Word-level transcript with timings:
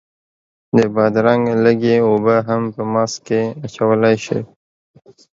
د 0.77 0.79
بادرنګ 0.95 1.43
لږې 1.63 1.95
اوبه 2.07 2.35
هم 2.47 2.61
په 2.75 2.81
ماسک 2.93 3.19
کې 3.27 3.41
اچولی 3.65 4.15
شئ. 4.25 4.41